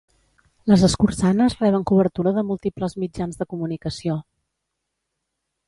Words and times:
Les 0.71 0.85
escurçanes 0.87 1.57
reben 1.59 1.85
cobertura 1.91 2.33
de 2.39 2.45
múltiples 2.49 2.97
mitjans 3.05 3.39
de 3.43 3.49
comunicació. 3.55 4.19